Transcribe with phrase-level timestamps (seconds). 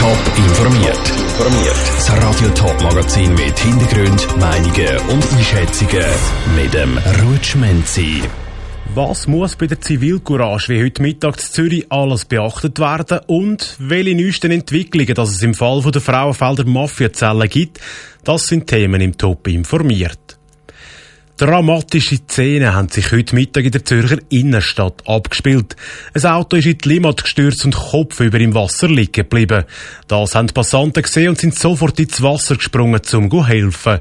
[0.00, 1.12] Top informiert.
[1.36, 6.06] Das Radio Top Magazin mit Hintergrund, Meinungen und Einschätzungen
[6.56, 8.22] mit dem Rutschmenzi.
[8.94, 14.14] Was muss bei der Zivilcourage wie heute Mittag in Zürich alles beachtet werden und welche
[14.14, 17.78] neuesten Entwicklungen, dass es im Fall der Frauenfelder Mafiazellen gibt,
[18.24, 20.39] das sind Themen im Top informiert.
[21.40, 25.74] Dramatische Szenen haben sich heute Mittag in der Zürcher Innenstadt abgespielt.
[26.12, 29.64] Ein Auto ist in die Limmat gestürzt und Kopf über im Wasser liegen geblieben.
[30.06, 34.00] Das haben die Passanten gesehen und sind sofort ins Wasser gesprungen, um zu helfen.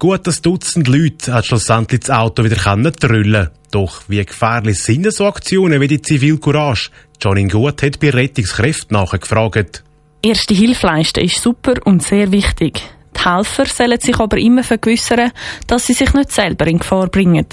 [0.00, 2.56] Gut ein Dutzend Leute hat schlussendlich das Auto wieder
[2.90, 6.90] trüllen Doch wie gefährlich sind so Aktionen wie die Zivilcourage?
[7.22, 9.84] Janine Gut hat bei Rettungskräften nachgefragt.
[10.22, 12.82] Erste Hilfe leisten ist super und sehr wichtig.
[13.20, 15.32] Die Helfer sollen sich aber immer vergewissern,
[15.66, 17.46] dass sie sich nicht selber in Gefahr bringen.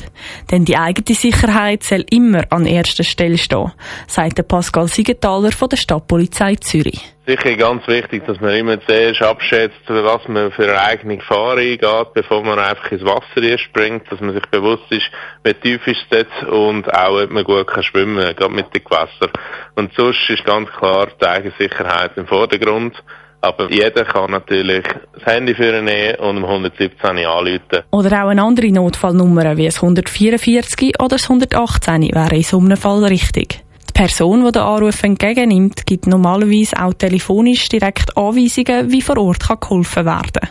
[0.50, 3.74] Denn die eigene Sicherheit soll immer an erster Stelle stehen,
[4.08, 7.14] sagt Pascal Siegenthaler von der Stadtpolizei Zürich.
[7.26, 12.14] Sicher ganz wichtig, dass man immer zuerst abschätzt, was man für eine eigene Gefahr eingeht,
[12.14, 15.12] bevor man einfach ins Wasser springt, dass man sich bewusst ist,
[15.44, 18.84] wie tief ist jetzt und auch, ob man gut kann schwimmen kann, gerade mit dem
[18.86, 19.34] Gewässer.
[19.76, 22.96] Und sonst ist ganz klar die eigene Sicherheit im Vordergrund.
[23.42, 27.84] Aber jeder kann natürlich das Handy für nehmen und um 117 anrufen.
[27.92, 32.78] Oder auch eine andere Notfallnummer wie das 144 oder das 118 wäre in so einem
[32.78, 33.64] Fall richtig.
[33.90, 39.48] Die Person, die den Anruf entgegennimmt, gibt normalerweise auch telefonisch direkt Anweisungen, wie vor Ort
[39.62, 40.50] geholfen werden kann.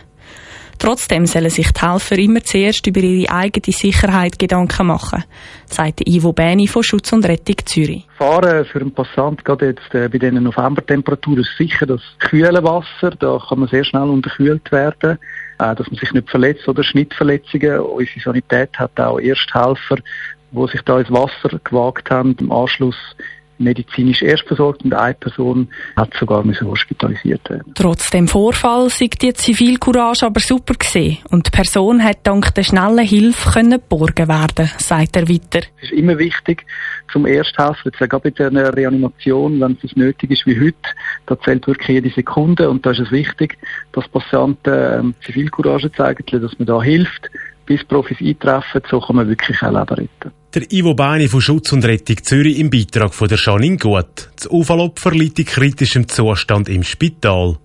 [0.79, 5.23] Trotzdem sollen sich die Helfer immer zuerst über ihre eigene Sicherheit Gedanken machen,
[5.65, 8.07] sagt Ivo Bäni von Schutz und Rettung Zürich.
[8.17, 13.11] Fahren für einen Passant, gerade jetzt äh, bei diesen Novembertemperaturen, ist sicher das kühle Wasser.
[13.17, 15.17] Da kann man sehr schnell unterkühlt werden,
[15.59, 17.79] äh, dass man sich nicht verletzt oder Schnittverletzungen.
[17.79, 19.97] Unsere Sanität hat auch Ersthelfer,
[20.51, 22.97] die sich da ins Wasser gewagt haben, im Anschluss
[23.59, 27.73] medizinisch erst versorgt und eine Person hat sogar müssen hospitalisiert werden.
[27.75, 32.63] Trotz dem Vorfall sieht die Zivilcourage aber super gesehen und die Person hat dank der
[32.63, 35.65] schnellen Hilfe können geborgen werden, sagt er weiter.
[35.81, 36.65] Es ist immer wichtig,
[37.11, 40.77] zum Ersthelfen, jetzt gerade bei einer Reanimation, wenn es nötig ist wie heute,
[41.25, 43.57] da zählt wirklich jede Sekunde und da ist es wichtig,
[43.93, 47.29] dass Patienten ähm, Zivilcourage zeigen, dass man da hilft,
[47.65, 50.31] bis Profis eintreffen, so kann man wirklich ein Leben retten.
[50.53, 54.29] Der Ivo Beini von Schutz und Rettung Zürich im Beitrag von der Janine Gut.
[54.37, 57.57] Das Unfallopfer liegt in kritischem Zustand im Spital.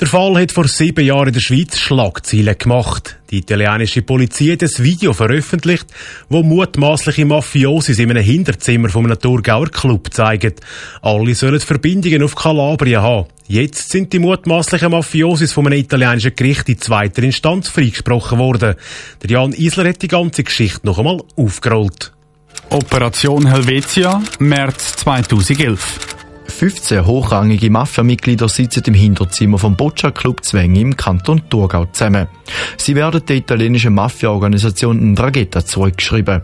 [0.00, 3.16] Der Fall hat vor sieben Jahren in der Schweiz Schlagzeilen gemacht.
[3.30, 5.86] Die italienische Polizei hat ein Video veröffentlicht,
[6.28, 10.54] wo mutmaßliche Mafiosis in einem Hinterzimmer von einem Thurgauer Club zeigen.
[11.00, 13.28] Alle sollen Verbindungen auf Kalabrien haben.
[13.46, 18.74] Jetzt sind die mutmaßlichen Mafiosis von einem italienischen Gericht in zweiter Instanz freigesprochen worden.
[19.22, 22.12] Der Jan Isler hat die ganze Geschichte noch einmal aufgerollt.
[22.70, 26.13] Operation Helvetia, März 2011.
[26.54, 32.28] 15 hochrangige Mafia-Mitglieder sitzen im Hinterzimmer vom Boccia Club Zwänge im Kanton Thurgau zusammen.
[32.76, 36.42] Sie werden der italienischen Mafia-Organisation Ndrangheta zurückgeschrieben.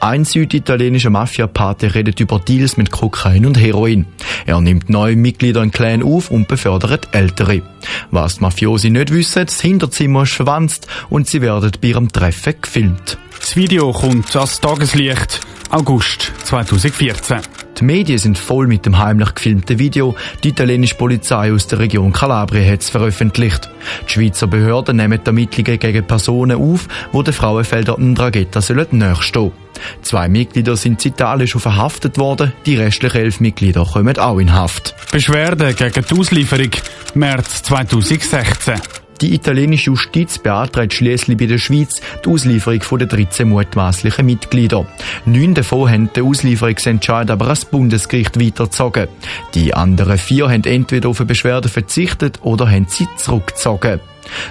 [0.00, 4.06] Ein süditalienischer Mafia-Pate redet über Deals mit Kokain und Heroin.
[4.46, 7.62] Er nimmt neue Mitglieder in Clan auf und befördert ältere.
[8.10, 12.54] Was die Mafiosi nicht wissen, das Hinterzimmer ist verwandt und sie werden bei ihrem Treffen
[12.60, 13.16] gefilmt.
[13.38, 15.40] Das Video kommt ans Tageslicht
[15.70, 17.55] August 2014.
[17.78, 20.16] Die Medien sind voll mit dem heimlich gefilmten Video.
[20.42, 23.68] Die italienische Polizei aus der Region Kalabrien hat es veröffentlicht.
[24.08, 29.52] Die Schweizer Behörden nehmen die Ermittlungen gegen Personen auf, die den Frauenfelder Ndrangheta sollen nachstehen.
[30.00, 34.54] Zwei Mitglieder sind in Italien schon verhaftet worden, die restlichen elf Mitglieder kommen auch in
[34.54, 34.94] Haft.
[35.12, 36.70] Beschwerde gegen die Auslieferung
[37.14, 38.80] März 2016.
[39.20, 44.86] Die italienische Justiz beantragt schließlich bei der Schweiz die Auslieferung den 13 mutmaßlichen Mitgliedern.
[45.24, 49.08] Neun davon haben den Auslieferungsentscheid aber ans Bundesgericht weitergezogen.
[49.54, 54.00] Die anderen vier haben entweder auf eine Beschwerde verzichtet oder haben sie zurückgezogen.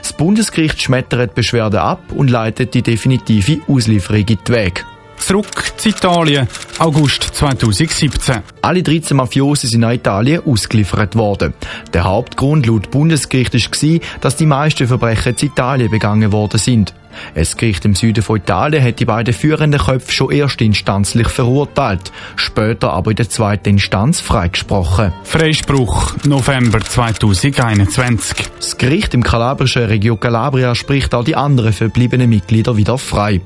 [0.02, 4.95] Das Bundesgericht schmettert die Beschwerde ab und leitet die definitive Auslieferung in die Wege.
[5.18, 8.44] Zurück zu Italien, August 2017.
[8.62, 11.54] Alle 13 Mafiosi sind nach Italien ausgeliefert worden.
[11.94, 16.94] Der Hauptgrund laut Bundesgericht war, dass die meisten Verbrechen in Italien begangen worden sind.
[17.36, 22.94] Ein Gericht im Süden von Italien hat die beiden führenden Köpfe schon erstinstanzlich verurteilt, später
[22.94, 25.14] aber in der zweiten Instanz freigesprochen.
[25.24, 28.48] Freispruch November 2021.
[28.58, 33.42] Das Gericht im kalabrischen Region Calabria spricht auch die anderen verbliebenen Mitglieder wieder frei.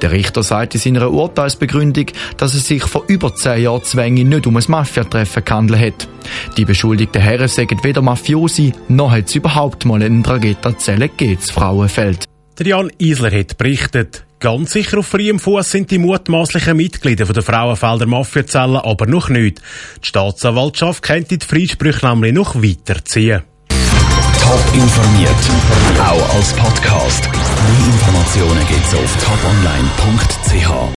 [0.00, 2.06] Der Richter sagt in seiner Urteilsbegründung,
[2.36, 6.08] dass es sich vor über zehn Jahren Zwänge nicht um ein Mafiatreffen gehandelt hat.
[6.56, 12.29] Die beschuldigten Herren sagen weder Mafiosi, noch hat es überhaupt mal einen Dragetta-Zelle gegeben, Frauenfeld.
[12.60, 14.26] Der Jan Isler hat berichtet.
[14.38, 19.62] Ganz sicher auf freiem Fuß sind die mutmaßlichen Mitglieder der Frauenfelder Mafiazellen aber noch nicht.
[20.04, 23.44] Die Staatsanwaltschaft könnte die Freisprüche nämlich noch weiterziehen.
[24.42, 25.30] Top informiert,
[26.00, 27.30] auch als Podcast.
[27.32, 30.70] Mehr Informationen gibt's auf toponline.ch.